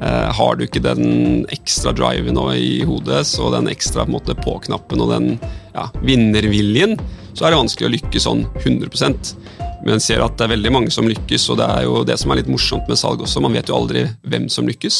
[0.00, 5.12] Eh, har du ikke den ekstra driven i hodet, så den ekstra på, på-knappen og
[5.12, 5.28] den
[5.74, 6.96] ja, vinnerviljen,
[7.32, 9.34] så er det vanskelig å lykkes sånn 100%
[9.82, 12.32] men ser at det er veldig mange som lykkes, og det er jo det som
[12.32, 13.42] er litt morsomt med salg også.
[13.42, 14.98] Man vet jo aldri hvem som lykkes.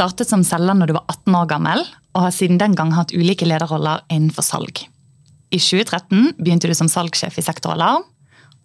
[0.00, 1.82] Startet som selger når du var 18 år gammel,
[2.16, 4.86] og har siden den gang hatt ulike lederroller innenfor salg.
[5.52, 8.06] I 2013 begynte du som salgssjef i Sektor Alarm,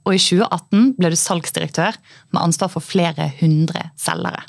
[0.06, 1.98] og i 2018 ble du salgsdirektør
[2.32, 4.46] med ansvar for flere hundre selgere.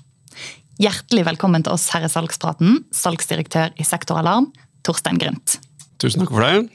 [0.79, 4.51] Hjertelig velkommen til oss her i Salgspraten, salgsdirektør i Sektor Alarm,
[4.85, 5.57] Torstein Grynt.
[5.97, 6.69] Tusen takk for det.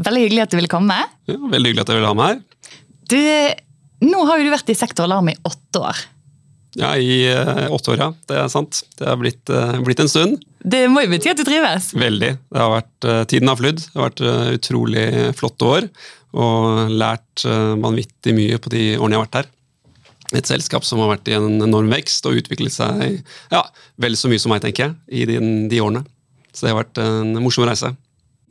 [0.00, 0.96] Veldig hyggelig at du ville komme.
[1.28, 2.80] Ja, veldig hyggelig at jeg ville ha meg her.
[3.12, 3.20] Du,
[4.08, 6.02] nå har jo du vært i Sektor Alarm i åtte år.
[6.78, 8.08] Ja, i uh, åtte år, ja.
[8.28, 8.82] Det er sant.
[8.98, 10.42] Det har blitt, uh, blitt, en stund.
[10.58, 11.92] Det må jo bety at du trives?
[11.94, 12.30] Veldig.
[12.50, 13.82] Det har vært, uh, tiden har flydd.
[13.84, 14.24] Det har vært
[14.58, 15.04] utrolig
[15.38, 15.88] flotte år.
[16.34, 19.50] Og lært vanvittig mye på de årene jeg har vært her.
[20.34, 23.20] Et selskap som har vært i en enorm vekst og utviklet seg
[23.52, 23.60] ja,
[24.02, 25.38] vel så mye som meg, tenker jeg, i de,
[25.70, 26.02] de årene.
[26.50, 27.92] Så det har vært en morsom reise.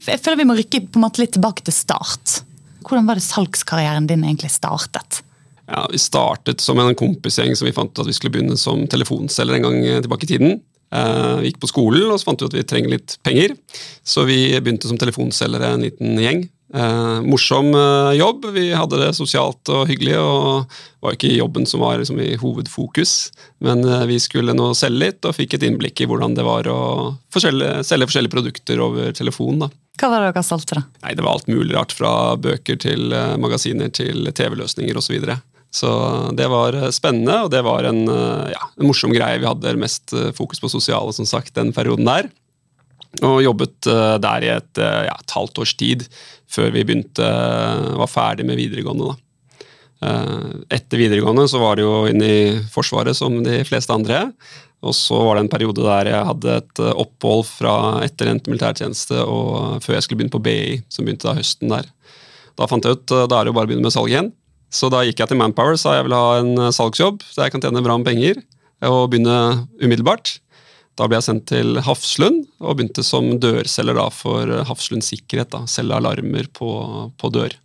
[0.08, 2.40] Jeg føler vi må rykke på en måte litt tilbake til start.
[2.88, 5.24] Hvordan var det salgskarrieren din egentlig startet?
[5.68, 9.60] Ja, Vi startet som en kompisgjeng som vi fant at vi skulle begynne som telefonselger
[9.60, 10.62] en gang eh, tilbake i tiden.
[10.94, 13.56] Uh, vi gikk på skolen og så fant vi at vi trenger litt penger,
[14.06, 16.44] så vi begynte som telefonselgere en liten gjeng.
[16.74, 18.48] Eh, morsom uh, jobb.
[18.54, 20.16] Vi hadde det sosialt og hyggelig.
[20.18, 23.32] og var ikke jobben som var liksom, i hovedfokus,
[23.66, 26.80] men vi skulle nå selge litt og fikk et innblikk i hvordan det var å
[27.34, 29.66] forskjellige, selge forskjellige produkter over telefon.
[29.66, 29.70] da.
[30.00, 30.80] Hva var det dere solgte?
[30.80, 30.86] da?
[31.04, 33.12] Nei, Det var alt mulig rart, fra bøker til
[33.44, 35.20] magasiner til TV-løsninger osv.
[35.74, 35.90] Så
[36.38, 39.42] det var eh, spennende, og det var en, eh, ja, en, morsom greie.
[39.42, 42.30] Vi hadde mest eh, fokus på sosiale som sagt, den perioden der.
[43.26, 46.02] Og jobbet der i et, ja, et halvt års tid
[46.50, 47.28] før vi begynte,
[48.00, 49.12] var ferdig med videregående.
[49.12, 50.16] Da.
[50.74, 52.40] Etter videregående så var det jo inne i
[52.74, 54.32] Forsvaret som de fleste andre.
[54.82, 59.78] Og så var det en periode der jeg hadde et opphold fra etter militærtjeneste og
[59.86, 61.94] før jeg skulle begynne på BI, som begynte da høsten der.
[62.58, 64.34] Da fant jeg ut da er det jo bare å begynne med salg igjen.
[64.74, 67.54] Så da gikk jeg til Manpower sa jeg vil ha en eh, salgsjobb så jeg
[67.54, 68.42] kan tjene bra med penger.
[68.84, 70.40] Og begynne umiddelbart.
[71.00, 75.54] Da ble jeg sendt til Hafslund og begynte som dørselger da for Hafslund Sikkerhet.
[75.54, 76.70] da, Selge alarmer på,
[77.18, 77.56] på, dør.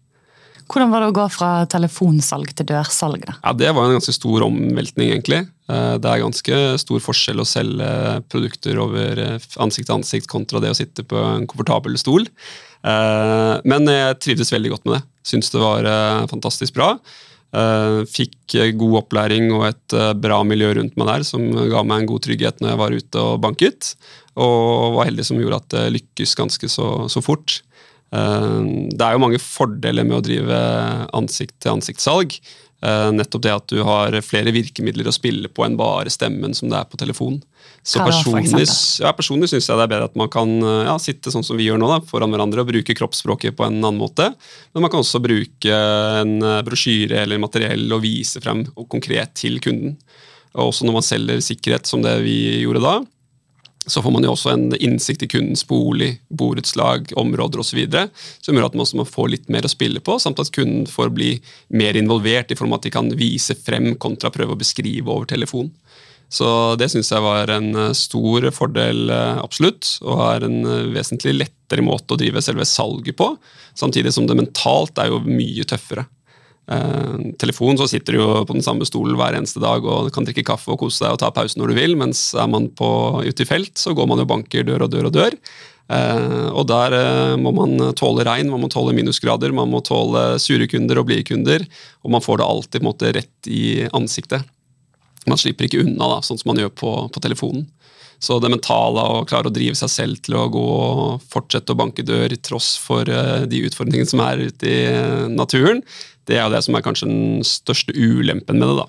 [0.68, 3.26] Hvordan var det å gå fra telefonsalg til dørsalg?
[3.26, 3.36] da?
[3.42, 5.42] Ja, Det var en ganske stor omveltning, egentlig.
[5.68, 7.91] Eh, det er ganske stor forskjell å selge
[8.32, 12.28] produkter over eh, ansikt til ansikt kontra det å sitte på en komfortabel stol.
[12.83, 15.03] Men jeg trivdes veldig godt med det.
[15.28, 16.93] Syns det var eh, fantastisk bra.
[17.56, 22.03] Eh, fikk god opplæring og et eh, bra miljø rundt meg der som ga meg
[22.03, 23.93] en god trygghet når jeg var ute og banket.
[24.39, 27.61] Og var heldig som gjorde at det lykkes ganske så, så fort.
[28.09, 30.59] Det er jo mange fordeler med å drive
[31.19, 32.39] ansikt-til-ansikt-salg.
[32.78, 36.78] Nettopp det at du har flere virkemidler å spille på enn bare stemmen som det
[36.78, 37.41] er på telefon.
[37.83, 38.66] Så personlig,
[39.00, 41.56] ja, personlig syns jeg det er bedre at man kan eh, ja, sitte sånn som
[41.56, 44.27] vi gjør nå, da, foran hverandre og bruke kroppsspråket på en annen måte.
[44.75, 45.78] Men man kan også bruke
[46.21, 49.97] en eh, brosjyre eller materiell og vise frem og konkret til kunden.
[50.59, 52.95] Og også når man selger sikkerhet, som det vi gjorde da,
[53.88, 57.81] så får man jo også en innsikt i kundens bolig, borettslag, områder osv.
[58.44, 60.87] Som gjør at man også må få litt mer å spille på, samt at kunden
[60.91, 61.32] får bli
[61.75, 65.28] mer involvert i form av at de kan vise frem kontra prøve å beskrive over
[65.31, 65.72] telefon.
[66.28, 69.94] Så det syns jeg var en eh, stor fordel, eh, absolutt.
[70.04, 73.32] Og er en eh, vesentlig lettere måte å drive selve salget på.
[73.78, 76.04] Samtidig som det mentalt er jo mye tøffere.
[76.68, 80.26] Eh, telefon så sitter du jo på den samme stolen hver eneste dag og kan
[80.28, 82.90] drikke kaffe og kose deg og ta pause når du vil, mens er man på,
[83.24, 85.38] ute i felt, så går man jo banker dør og dør og dør.
[85.88, 90.34] Eh, og der eh, må man tåle regn, man må tåle minusgrader, man må tåle
[90.42, 91.64] sure kunder og blide kunder.
[92.04, 94.44] Og man får det alltid måte rett i ansiktet.
[95.28, 97.66] Man slipper ikke unna, da, sånn som man gjør på, på telefonen.
[98.18, 101.78] Så det mentale å klare å drive seg selv til å gå og fortsette å
[101.78, 105.84] banke dør tross for uh, de utfordringene som er ute i uh, naturen,
[106.28, 108.77] det er jo det som er kanskje den største ulempen med det.
[108.84, 108.86] da.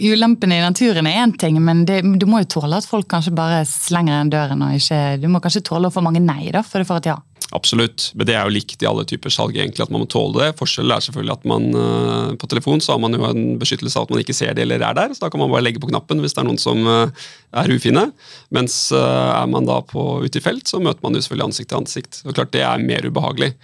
[0.00, 3.34] Ulempen i naturen er én ting, men det, du må jo tåle at folk kanskje
[3.36, 4.62] bare slenger igjen døren.
[4.64, 7.10] og ikke, Du må kanskje tåle å få mange nei da, før du får et
[7.12, 7.18] ja?
[7.54, 9.54] Absolutt, men det er jo likt i alle typer salg.
[9.54, 10.56] egentlig, at Man må tåle det.
[10.58, 14.08] Forskjellen er selvfølgelig at man uh, på telefon så har man jo en beskyttelse av
[14.08, 15.14] at man ikke ser det eller er der.
[15.14, 17.70] så Da kan man bare legge på knappen hvis det er noen som uh, er
[17.70, 18.08] ufine.
[18.50, 21.70] Mens uh, er man da på ute i felt, så møter man jo selvfølgelig ansikt
[21.70, 22.20] til ansikt.
[22.26, 23.54] Og klart Det er mer ubehagelig.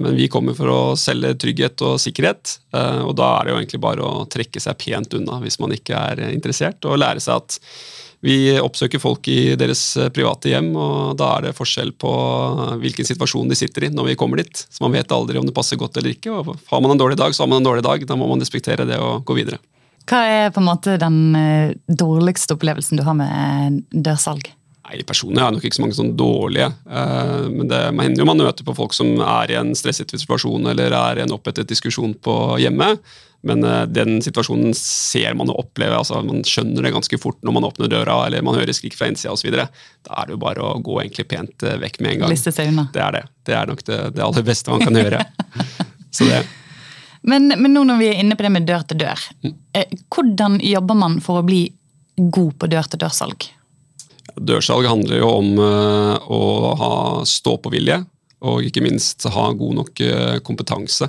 [0.00, 2.60] men vi kommer for å selge trygghet og sikkerhet.
[2.72, 5.98] og da er det jo egentlig bare å trekke seg pent unna hvis man ikke
[5.98, 7.58] er interessert, og lære seg at
[8.24, 12.74] vi oppsøker folk i deres eh, private hjem, og da er det forskjell på eh,
[12.82, 14.64] hvilken situasjon de sitter i når vi kommer dit.
[14.66, 16.34] Så man vet aldri om det passer godt eller ikke.
[16.34, 18.06] og Har man en dårlig dag, så har man en dårlig dag.
[18.08, 19.62] Da må man respektere det og gå videre.
[20.08, 24.50] Hva er på en måte den eh, dårligste opplevelsen du har med dørsalg?
[24.88, 26.70] Nei, Personlig er nok ikke så mange sånn dårlige.
[26.88, 30.96] Men det hender jo man møter på folk som er i en stresset situasjon eller
[30.96, 33.02] er i en opphetet diskusjon på hjemmet.
[33.46, 35.98] Men uh, den situasjonen ser man og opplever.
[36.00, 39.10] altså Man skjønner det ganske fort når man åpner døra eller man hører skrik fra
[39.10, 39.52] innsida osv.
[39.54, 42.34] Da er det jo bare å gå egentlig pent uh, vekk med en gang.
[42.34, 42.88] Liste seg unna.
[42.94, 43.24] Det er det.
[43.46, 45.22] Det er nok det, det aller beste man kan gjøre.
[46.16, 46.42] Så det.
[47.28, 49.54] Men, men, nå når vi er inne på det med dør til dør, mm.
[49.76, 51.66] eh, hvordan jobber man for å bli
[52.18, 53.38] god på dør-til-dør-salg?
[53.38, 53.57] Dørsalg
[54.38, 56.40] handler jo om uh, å
[56.78, 56.94] ha
[57.26, 58.02] stå-på-vilje,
[58.46, 60.02] og ikke minst ha god nok
[60.46, 61.08] kompetanse.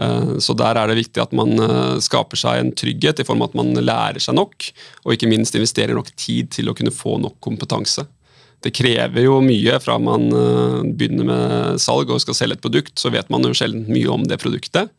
[0.00, 3.44] Eh, så der er det viktig at man eh, skaper seg en trygghet i form
[3.44, 4.70] av at man lærer seg nok,
[5.04, 8.06] og ikke minst investerer nok tid til å kunne få nok kompetanse.
[8.62, 12.94] Det krever jo mye fra man eh, begynner med salg og skal selge et produkt,
[12.98, 14.92] så vet man jo sjelden mye om det produktet.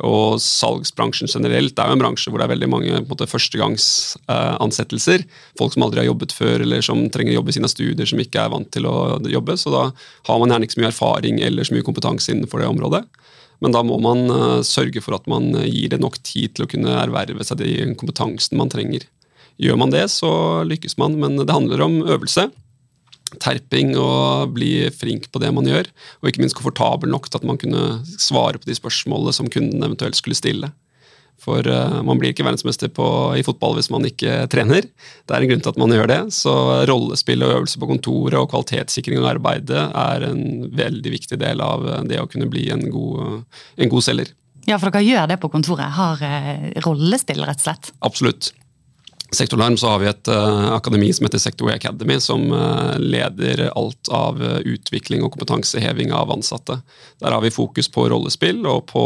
[0.00, 5.26] Og salgsbransjen generelt er jo en bransje hvor det er veldig mange på førstegangsansettelser.
[5.60, 8.22] Folk som aldri har jobbet før, eller som trenger å jobbe i sine studier, som
[8.22, 9.58] ikke er vant til å jobbe.
[9.60, 12.70] Så da har man gjerne ikke så mye erfaring eller så mye kompetanse innenfor det
[12.70, 13.04] området.
[13.60, 16.64] Men da må man uh, sørge for at man eh, gir det nok tid til
[16.64, 19.04] å kunne erverve seg den kompetansen man trenger.
[19.60, 20.30] Gjør man det, så
[20.64, 22.48] lykkes man, men det handler om øvelse.
[23.38, 25.90] Terping og bli flink på det man gjør,
[26.20, 29.84] og ikke minst komfortabel nok til at man kunne svare på de spørsmålene som kunden
[29.86, 30.72] eventuelt skulle stille.
[31.40, 33.06] For uh, man blir ikke verdensmester på,
[33.38, 34.84] i fotball hvis man ikke trener.
[35.24, 36.18] Det er en grunn til at man gjør det.
[36.36, 36.52] Så
[36.90, 40.44] rollespill og øvelse på kontoret og kvalitetssikring av arbeidet er en
[40.76, 43.40] veldig viktig del av det å kunne bli en god,
[43.80, 44.34] en god selger.
[44.68, 45.88] Ja, for dere gjør det på kontoret?
[45.96, 47.94] Har uh, rollespill, rett og slett?
[48.04, 48.52] Absolutt.
[49.32, 54.10] Sektorlarm så har vi et uh, akademi som heter Sectorway Academy, som uh, leder alt
[54.10, 56.80] av uh, utvikling og kompetanseheving av ansatte.
[57.22, 59.04] Der har vi fokus på rollespill og på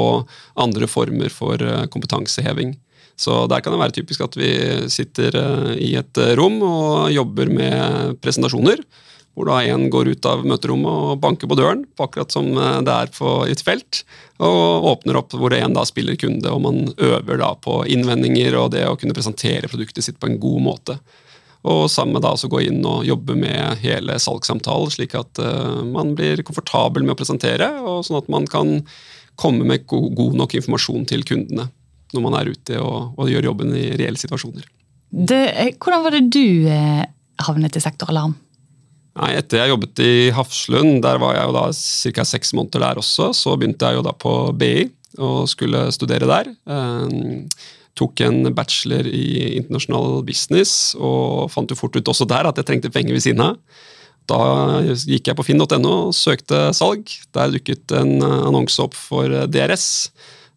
[0.56, 1.60] andre former for
[1.92, 2.76] kompetanseheving.
[3.16, 4.50] Så Der kan det være typisk at vi
[4.90, 5.36] sitter
[5.78, 8.80] i et rom og jobber med presentasjoner
[9.34, 12.94] hvor da en går ut av møterommet og banker på døren, akkurat som eh, det
[12.94, 14.04] er på et felt,
[14.42, 18.72] og åpner opp hvor én da spiller kunde, og man øver da på innvendinger og
[18.74, 20.98] det å kunne presentere produktet sitt på en god måte.
[21.64, 26.12] Og sammen da også gå inn og jobbe med hele salgssamtalen, slik at uh, man
[26.18, 28.82] blir komfortabel med å presentere, og sånn at man kan
[29.40, 31.70] komme med god, nok informasjon til kundene
[32.14, 34.68] når man er ute og, og gjør jobben i reelle situasjoner.
[35.14, 37.02] Det, eh, hvordan var det du eh,
[37.42, 38.36] havnet i sektoralarm?
[39.14, 42.26] Nei, Etter jeg jobbet i Hafslund, der var jeg jo da ca.
[42.26, 44.88] seks måneder der også, så begynte jeg jo da på BI
[45.22, 46.50] og skulle studere der.
[46.50, 47.44] Eh,
[47.94, 52.66] tok en bachelor i internasjonal business og fant jo fort ut også der at jeg
[52.66, 53.60] trengte penger ved siden av.
[54.26, 54.40] Da
[54.82, 57.12] gikk jeg på finn.no og søkte salg.
[57.36, 59.86] Der dukket en annonse opp for DRS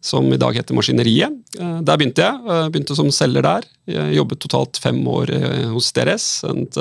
[0.08, 1.36] som i dag heter Maskineriet.
[1.60, 2.40] Eh, der begynte jeg.
[2.48, 3.68] Eh, begynte som selger der.
[3.90, 6.28] Jeg jobbet totalt fem år eh, hos DRS.
[6.48, 6.80] Et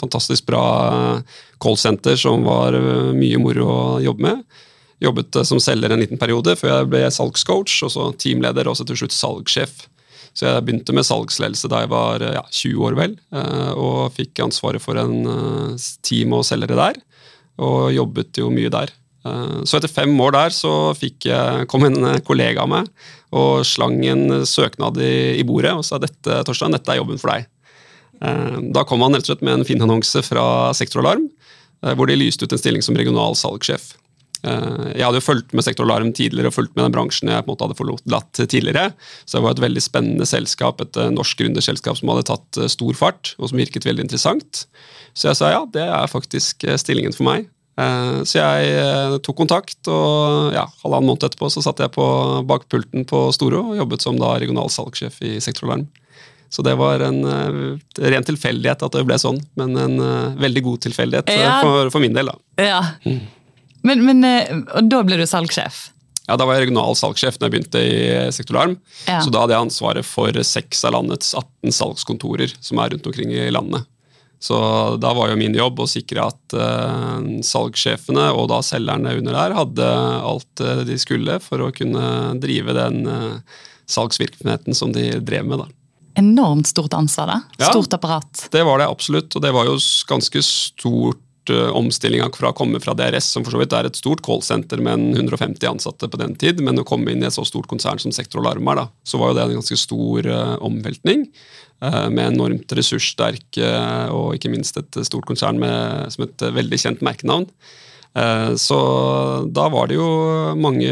[0.00, 0.62] fantastisk bra
[1.62, 2.76] callsenter som var
[3.16, 4.42] mye moro å jobbe med.
[5.02, 8.86] Jobbet som selger en liten periode før jeg ble salgscoach, og så teamleder og så
[8.86, 9.84] til slutt salgssjef.
[10.38, 13.14] Så jeg begynte med salgsledelse da jeg var ja, 20 år, vel,
[13.74, 17.00] og fikk ansvaret for en team og selgere der.
[17.62, 18.92] Og jobbet jo mye der.
[19.26, 20.72] Eh, så etter fem år der så
[21.02, 22.90] jeg, kom en kollega av meg
[23.34, 27.34] og slang en søknad i, i bordet og sa dette Torstein, dette er jobben for
[27.34, 27.48] deg.
[28.24, 31.28] Eh, da kom han rett og slett med en fin annonse fra Sektoralarm,
[31.84, 33.94] eh, hvor de lyste ut en stilling som regional salgssjef.
[34.38, 37.56] Jeg hadde jo fulgt med Sektoralarm tidligere og fulgt med den bransjen jeg på en
[37.56, 38.84] måte hadde forlatt tidligere.
[39.26, 43.32] Så det var et veldig spennende selskap, et norsk gründerselskap som hadde tatt stor fart,
[43.42, 44.62] og som virket veldig interessant.
[45.10, 47.48] Så jeg sa ja, det er faktisk stillingen for meg.
[47.78, 52.06] Eh, så jeg eh, tok kontakt, og ja, halvannen måned etterpå så satt jeg på
[52.48, 55.86] bakpulten på Storo og jobbet som da regional salgssjef i Sektoralarm.
[56.50, 59.98] Så det var en uh, ren tilfeldighet at det ble sånn, men en
[60.40, 61.58] veldig god tilfeldighet ja.
[61.60, 62.30] for, for, min del.
[62.32, 62.64] da.
[62.64, 62.78] Ja.
[63.04, 63.18] Mm.
[63.84, 64.28] Men, men
[64.64, 65.90] Og da ble du salgssjef?
[66.24, 68.00] Ja, Da var jeg regional salgssjef når jeg begynte i
[68.32, 68.78] Sektoralarm.
[69.04, 69.20] Ja.
[69.20, 73.36] Så da hadde jeg ansvaret for seks av landets 18 salgskontorer som er rundt omkring
[73.36, 73.84] i landet.
[74.38, 74.56] Så
[75.02, 79.56] da var jo min jobb å sikre at uh, salgssjefene og da selgerne under der
[79.56, 79.88] hadde
[80.30, 83.58] alt uh, de skulle for å kunne drive den uh,
[83.90, 85.64] salgsvirksomheten som de drev med.
[85.64, 85.66] da.
[86.22, 87.66] Enormt stort ansvar, da.
[87.72, 88.46] Stort ja, apparat.
[88.54, 89.78] Det var det absolutt, og det var jo
[90.10, 94.20] ganske stort omstillinga fra å komme fra DRS, som for så vidt er et stort
[94.20, 97.70] callsenter med 150 ansatte på den tid, men å komme inn i et så stort
[97.70, 100.28] konsern som Sektor Alarm er, da, så var jo det en ganske stor
[100.68, 101.24] omveltning.
[101.78, 103.60] Eh, med enormt ressurssterk
[104.10, 107.46] og ikke minst et stort konsern med, som et veldig kjent merkenavn.
[108.18, 108.78] Eh, så
[109.46, 110.08] da var det jo
[110.58, 110.90] mange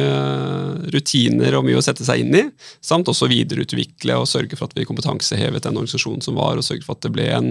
[0.94, 2.44] rutiner og mye å sette seg inn i,
[2.84, 6.86] samt også videreutvikle og sørge for at vi kompetansehevet den organisasjonen som var, og sørge
[6.86, 7.50] for at det ble en,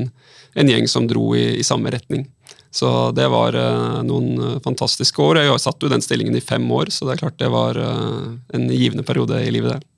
[0.55, 2.27] en gjeng som dro i, i, samme retning.
[2.75, 3.55] Så det var
[4.03, 5.39] noen fantastiske år.
[5.39, 8.65] Jeg satt jo den stillingen i fem år, så det er klart det var en
[8.67, 9.94] givende periode i livet, det.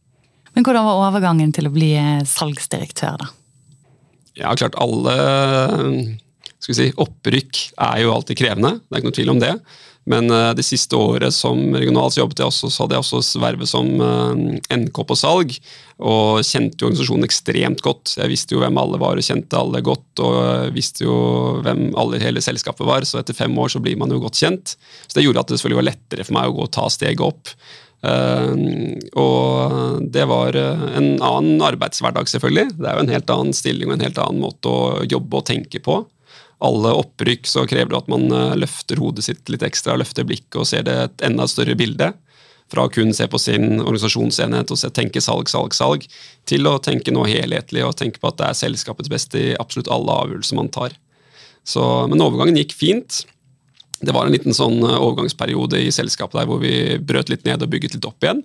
[0.57, 3.27] Men hvordan var overgangen til å bli eh, salgsdirektør, da?
[4.37, 5.13] Ja, klart alle
[6.57, 9.53] skal vi si, opprykk er jo alltid krevende, det er ikke noe tvil om det.
[10.07, 13.69] Men uh, det siste året som regionalt jobbet jeg også, så hadde jeg også vervet
[13.69, 14.31] som uh,
[14.71, 15.55] NK på salg.
[15.97, 18.13] Og kjente jo organisasjonen ekstremt godt.
[18.15, 20.23] Jeg visste jo hvem alle var og kjente alle godt.
[20.23, 21.17] Og visste jo
[21.65, 24.77] hvem alle hele selskapet var, så etter fem år så blir man jo godt kjent.
[25.05, 27.27] Så det gjorde at det selvfølgelig var lettere for meg å gå og ta steget
[27.27, 27.51] opp.
[28.06, 28.54] Uh,
[29.18, 32.75] og det var eh, en annen arbeidshverdag, selvfølgelig.
[32.77, 35.48] Det er jo en helt annen stilling og en helt annen måte å jobbe og
[35.50, 36.04] tenke på.
[36.63, 40.62] Alle opprykk så krever det at man eh, løfter hodet sitt litt ekstra, løfter blikket
[40.62, 42.12] og ser det et enda større bilde.
[42.68, 46.06] Fra å kun se på sin organisasjonsenhet og tenke salg, salg, salg,
[46.50, 49.92] til å tenke noe helhetlig og tenke på at det er selskapets beste i absolutt
[49.94, 50.98] alle avgjørelser man tar.
[51.68, 53.24] Så, men overgangen gikk fint
[54.00, 57.63] det var en liten sånn eh, overgangsperiode i selskapet der hvor vi brøt litt ned
[57.63, 58.44] og bygget litt opp igjen.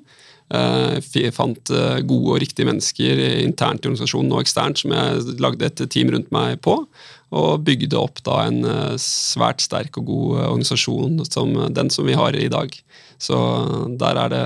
[0.52, 5.36] Vi eh, fant eh, gode og riktige mennesker internt i organisasjonen og eksternt som jeg
[5.42, 6.78] lagde et team rundt meg på.
[7.32, 8.58] Og bygde opp da en
[9.00, 12.74] svært sterk og god organisasjon som den som vi har i dag.
[13.22, 13.38] Så
[13.96, 14.42] der er det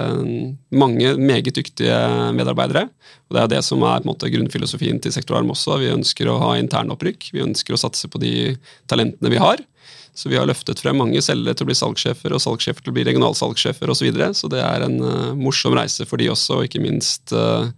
[0.71, 1.97] mange meget dyktige
[2.37, 2.85] medarbeidere.
[3.27, 5.81] Og det er det som er på en måte grunnfilosofien til Sektorarm også.
[5.83, 7.33] Vi ønsker å ha internopprykk.
[7.35, 8.55] Vi ønsker å satse på de
[8.87, 9.65] talentene vi har.
[10.17, 12.97] Så vi har løftet frem mange selgere til å bli salgssjefer, og salgssjefer til å
[12.97, 14.01] bli regionalsalgssjefer osv.
[14.01, 14.31] Så, videre.
[14.35, 17.69] så det er en uh, morsom reise for de også, og ikke minst uh,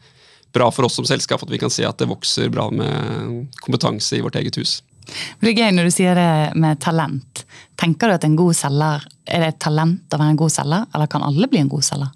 [0.54, 4.18] bra for oss som selskap at vi kan se at det vokser bra med kompetanse
[4.18, 4.78] i vårt eget hus.
[5.40, 6.30] Det er gøy når du sier det
[6.60, 7.42] med talent.
[7.80, 10.86] Tenker du at en god selger, Er det et talent å være en god selger,
[10.94, 12.14] eller kan alle bli en god selger?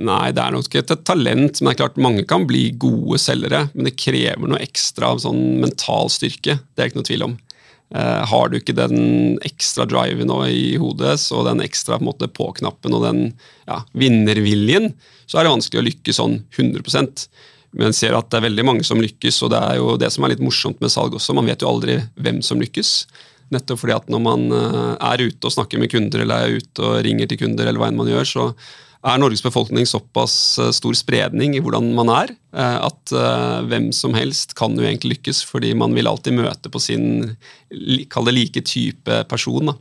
[0.00, 3.18] Nei, det er nok ikke et talent, men det er klart mange kan bli gode
[3.20, 3.66] selgere.
[3.74, 6.56] Men det krever noe ekstra av sånn mental styrke.
[6.62, 7.36] Det er ikke noe tvil om.
[7.90, 13.02] Uh, har du ikke den ekstra driven i hodet og den ekstra på, på-knappen og
[13.02, 13.22] den
[13.66, 14.92] ja, vinnerviljen,
[15.26, 17.24] så er det vanskelig å lykkes sånn 100%
[17.80, 20.26] Men ser at det er veldig mange som lykkes, og det er jo det som
[20.26, 21.34] er litt morsomt med salg også.
[21.38, 22.92] Man vet jo aldri hvem som lykkes.
[23.54, 26.86] Nettopp fordi at når man uh, er ute og snakker med kunder eller er ute
[26.86, 28.46] og ringer til kunder, eller hva enn man gjør, så
[29.00, 33.88] er Norges befolkning såpass eh, stor spredning i hvordan man er, eh, at eh, hvem
[33.96, 37.36] som helst kan jo egentlig lykkes, fordi man vil alltid møte på sin
[38.12, 39.72] kall det like type person.
[39.72, 39.76] Da.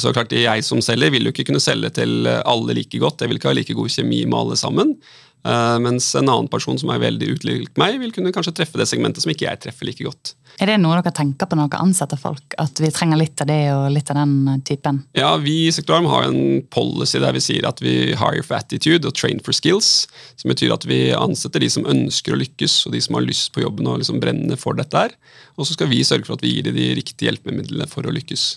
[0.00, 3.30] Så klart, Jeg som selger vil jo ikke kunne selge til alle like godt, jeg
[3.30, 4.96] vil ikke ha like god kjemi med alle sammen.
[5.44, 8.86] Uh, mens en annen person som er veldig utlikt meg, vil kunne kanskje treffe det
[8.88, 10.32] segmentet som ikke jeg treffer like godt.
[10.62, 12.54] Er det noe dere tenker på når dere ansetter folk?
[12.62, 15.02] At vi trenger litt av det og litt av den typen?
[15.18, 19.10] Ja, vi i Sektorarm har en policy der vi sier at vi hire for attitude
[19.10, 20.06] og train for skills.
[20.40, 23.52] Som betyr at vi ansetter de som ønsker å lykkes, og de som har lyst
[23.52, 25.16] på jobben og liksom brenner for dette her.
[25.58, 28.14] Og så skal vi sørge for at vi gir dem de riktige hjelpemidlene for å
[28.14, 28.48] lykkes.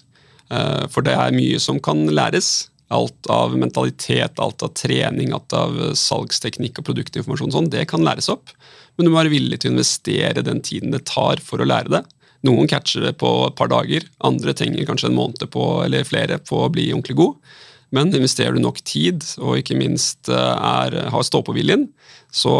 [0.47, 2.69] Uh, for det er mye som kan læres.
[2.93, 8.29] Alt av mentalitet, alt av trening, alt av salgsteknikk og produktinformasjon, sånn, det kan læres
[8.31, 8.53] opp.
[8.95, 11.91] Men du må være villig til å investere den tiden det tar for å lære
[11.97, 12.03] det.
[12.47, 16.39] Noen catcher det på et par dager, andre trenger kanskje en måned på, eller flere
[16.39, 17.55] på å bli ordentlig god.
[17.95, 21.87] Men investerer du nok tid, og ikke minst eh, er, har stå-på-viljen,
[22.31, 22.53] så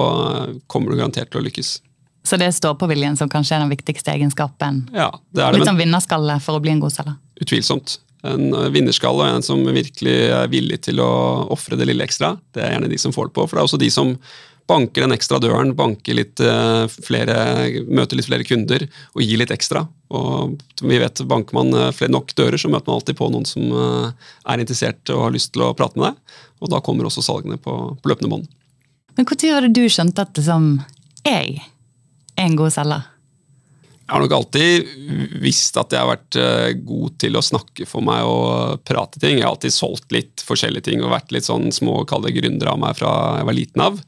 [0.71, 1.77] kommer du garantert til å lykkes.
[2.27, 4.85] Så det er stå-på-viljen som kanskje er den viktigste egenskapen?
[4.95, 5.61] Ja, det er det.
[5.61, 7.15] Litt sånn vinnerskalle for å bli en god selger?
[7.43, 11.11] Utvilsomt en vinnerskalle og en som virkelig er villig til å
[11.53, 12.35] ofre det lille ekstra.
[12.55, 14.15] Det er gjerne de som får det på, for det er også de som
[14.67, 17.37] banker den ekstra døren, banker litt eh, flere,
[17.87, 18.83] møter litt flere kunder
[19.15, 19.85] og gir litt ekstra.
[20.11, 23.47] Og vi vet, Banker man eh, flere nok dører, så møter man alltid på noen
[23.47, 26.37] som eh, er interessert og har lyst til å prate med deg.
[26.61, 28.49] Og da kommer også salgene på, på løpende bånd.
[29.17, 30.81] Men Når har du skjønt at liksom,
[31.25, 33.07] jeg er en god selger?
[34.07, 34.91] Jeg har nok alltid
[35.43, 39.35] visst at jeg har vært eh, god til å snakke for meg og prate ting.
[39.35, 42.79] Jeg har alltid solgt litt forskjellige ting og vært litt sånn små kalde gründere av
[42.79, 43.11] meg fra
[43.41, 43.99] jeg var liten av.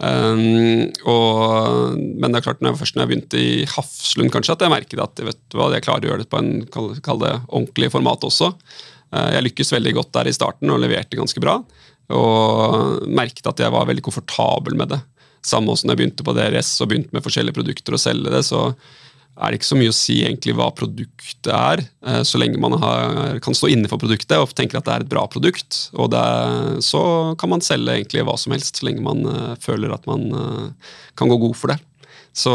[0.00, 4.54] Um, og, men det er klart når jeg, først når jeg begynte i Hafslund, kanskje,
[4.54, 7.20] at jeg merket at vet du hva, jeg klarer å gjøre det på en kall
[7.20, 8.52] det ordentlig format også.
[9.10, 11.58] Uh, jeg lykkes veldig godt der i starten og leverte ganske bra.
[12.14, 15.02] Og merket at jeg var veldig komfortabel med det.
[15.42, 18.68] Samme som jeg begynte på DRS og begynte med forskjellige produkter og selge det, så
[19.36, 22.76] er det ikke så mye å si egentlig hva produktet er, uh, så lenge man
[22.82, 25.86] har, kan stå inne for produktet og tenker at det er et bra produkt.
[25.96, 27.02] Og er, så
[27.40, 30.28] kan man selge egentlig hva som helst, så lenge man uh, føler at man
[31.18, 31.80] kan gå god for det.
[32.36, 32.52] Så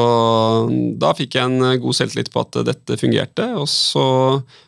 [1.01, 3.47] da fikk jeg en god selvtillit på at dette fungerte.
[3.59, 4.05] Og så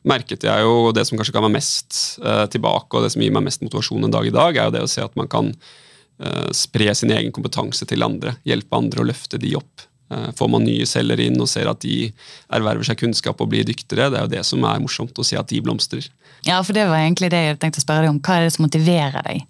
[0.07, 3.35] merket jeg jo det som kanskje ga meg mest eh, tilbake, og det som gir
[3.35, 5.53] meg mest motivasjon en dag i dag, er jo det å se at man kan
[5.53, 8.35] eh, spre sin egen kompetanse til andre.
[8.47, 9.87] Hjelpe andre å løfte de opp.
[10.09, 12.07] Eh, får man nye celler inn og ser at de
[12.53, 15.39] erverver seg kunnskap og blir dyktigere, det er jo det som er morsomt, å se
[15.39, 16.07] at de blomstrer.
[16.47, 18.21] Ja, for det var egentlig det jeg tenkte å spørre deg om.
[18.23, 19.43] Hva er det som motiverer deg?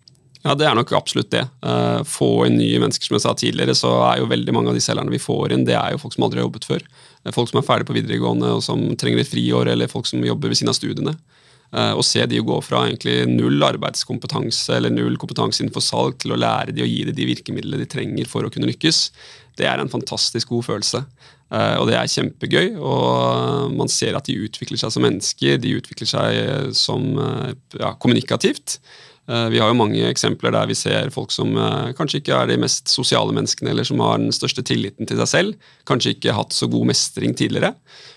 [0.45, 1.43] Ja, det er nok absolutt det.
[1.65, 4.77] Uh, få inn nye mennesker, som jeg sa tidligere, så er jo veldig mange av
[4.77, 6.85] de selgerne vi får inn, det er jo folk som aldri har jobbet før.
[7.35, 10.53] Folk som er ferdig på videregående og som trenger et friår, eller folk som jobber
[10.53, 11.17] ved siden av studiene.
[11.75, 12.85] Å se de gå fra
[13.27, 17.25] null arbeidskompetanse eller null kompetanse innenfor salg til å lære de å gi dem de
[17.27, 19.01] virkemidlene de trenger for å kunne lykkes,
[19.59, 21.01] det er en fantastisk god følelse.
[21.51, 22.71] Uh, og det er kjempegøy.
[22.79, 27.09] Og man ser at de utvikler seg som mennesker, de utvikler seg som
[27.75, 28.79] ja, kommunikativt.
[29.29, 32.47] Eh, vi har jo mange eksempler der vi ser folk som eh, kanskje ikke er
[32.47, 36.35] de mest sosiale menneskene, eller som har den største tilliten til seg selv, kanskje ikke
[36.37, 37.73] hatt så god mestring tidligere,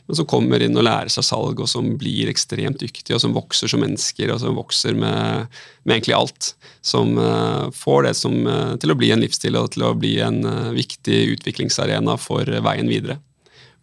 [0.06, 3.34] men som kommer inn og lærer seg salg, og som blir ekstremt dyktige, og som
[3.34, 5.50] vokser som mennesker, og som vokser med,
[5.82, 6.52] med egentlig alt.
[6.80, 8.36] Som uh, får det som,
[8.80, 10.40] til å bli en livsstil og til å bli en
[10.72, 13.18] viktig utviklingsarena for veien videre.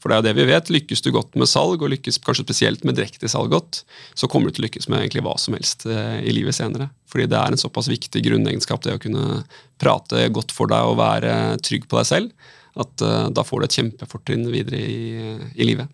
[0.07, 0.69] For det er det vi vet.
[0.71, 3.81] Lykkes du godt med salg, og lykkes kanskje spesielt med direktesalg godt,
[4.15, 6.85] så kommer du til å lykkes med egentlig hva som helst eh, i livet senere.
[7.11, 9.41] Fordi det er en såpass viktig grunnegenskap, det å kunne
[9.83, 13.65] prate godt for deg og være trygg på deg selv, at uh, da får du
[13.65, 15.09] et kjempefortrinn videre i,
[15.57, 15.91] i, livet.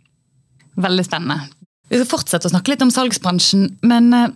[0.78, 1.48] Veldig spennende.
[1.90, 4.28] Vi skal fortsette å snakke litt om salgsbransjen, men uh,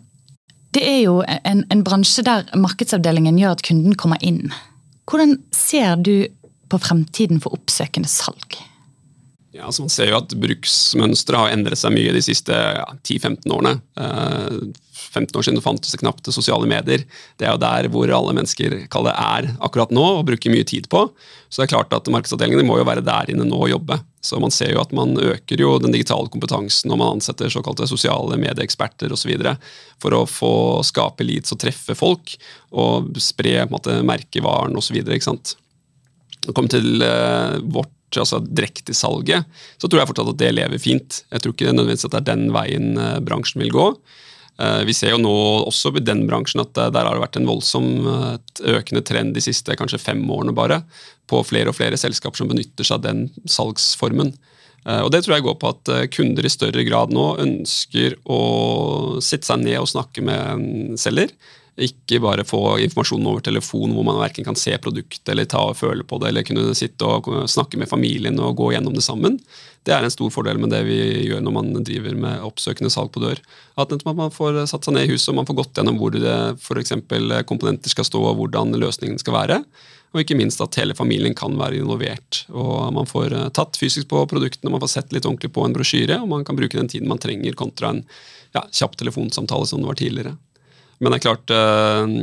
[0.73, 4.47] det er jo en, en bransje der markedsavdelingen gjør at kunden kommer inn.
[5.05, 6.15] Hvordan ser du
[6.65, 8.57] på fremtiden for oppsøkende salg?
[9.55, 13.53] Ja, altså Man ser jo at bruksmønsteret har endret seg mye de siste ja, 10-15
[13.55, 13.77] årene.
[13.97, 17.05] Eh, 15 år siden fantes det knapt sosiale medier.
[17.39, 20.89] Det er jo der hvor alle mennesker kaller er akkurat nå og bruker mye tid
[20.91, 21.05] på.
[21.47, 23.99] Så det er klart at markedsavdelingene må jo være der inne nå og jobbe.
[24.21, 27.87] Så man ser jo at man øker jo den digitale kompetansen når man ansetter såkalte
[27.89, 29.31] sosiale medieeksperter osv.
[30.03, 30.53] For å få
[30.87, 32.35] skape leads og treffe folk
[32.75, 34.99] og spre på en måte, merkevaren osv.
[36.47, 39.43] Komme til eh, vårt altså direktesalget,
[39.77, 41.21] så tror jeg fortsatt at det lever fint.
[41.33, 43.87] Jeg tror ikke det nødvendigvis at det er den veien eh, bransjen vil gå.
[44.63, 45.35] Eh, vi ser jo nå
[45.67, 47.89] også i den bransjen at eh, der har det vært en voldsom
[48.63, 50.81] økende trend de siste kanskje fem årene bare,
[51.27, 54.31] på flere og flere selskaper som benytter seg av den salgsformen.
[54.87, 59.49] Og Det tror jeg går på at kunder i større grad nå ønsker å sitte
[59.49, 61.33] seg ned og snakke med en selger.
[61.77, 65.77] Ikke bare få informasjon over telefon hvor man verken kan se produktet eller ta og
[65.77, 69.37] føle på det, eller kunne sitte og snakke med familien og gå gjennom det sammen.
[69.85, 70.97] Det er en stor fordel med det vi
[71.29, 73.39] gjør når man driver med oppsøkende salg på dør.
[73.77, 76.95] At man får satt seg ned i huset og man får gått gjennom hvor f.eks.
[77.47, 79.61] komponenter skal stå og hvordan løsningen skal være.
[80.15, 82.45] Og ikke minst at hele familien kan være involvert.
[82.49, 85.75] og Man får eh, tatt fysisk på produktene, man får sett litt ordentlig på en
[85.75, 88.03] brosjyre, og man kan bruke den tiden man trenger, kontra en
[88.55, 90.37] ja, kjapp telefonsamtale som det var tidligere.
[90.99, 92.13] Men det er klart, eh,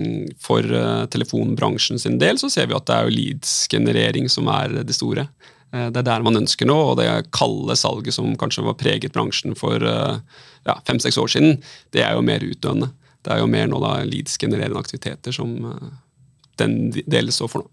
[0.42, 4.80] for eh, telefonbransjen sin del så ser vi at det er jo leads-generering som er
[4.82, 5.28] det store.
[5.70, 9.14] Eh, det er der man ønsker nå, og det kalde salget som kanskje var preget
[9.14, 11.58] bransjen for ja, fem-seks år siden,
[11.94, 12.90] det er jo mer utdøende.
[13.24, 15.54] Det er jo mer nå da leads-genererende aktiviteter som
[16.60, 17.70] den delen står for nå.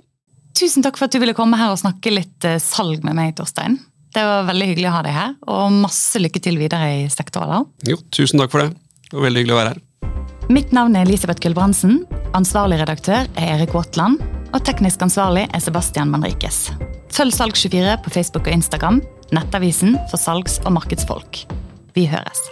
[0.57, 3.79] Tusen takk for at du ville komme her og snakke litt salg med meg, Torstein.
[4.11, 7.63] Det var veldig hyggelig å ha deg her, og masse lykke til videre i sektorer.
[7.87, 8.75] Jo, tusen takk for det.
[9.07, 9.87] Det var veldig hyggelig å være her.
[10.51, 12.01] Mitt navn er Elisabeth Gulbrandsen.
[12.35, 14.19] Ansvarlig redaktør er Erik Våtland.
[14.51, 16.65] Og teknisk ansvarlig er Sebastian Manrikes.
[17.15, 18.99] Følg Salg24 på Facebook og Instagram,
[19.31, 21.45] nettavisen for salgs- og markedsfolk.
[21.95, 22.43] Vi høres.